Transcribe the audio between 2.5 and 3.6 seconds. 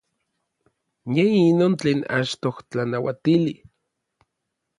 tlanauatili.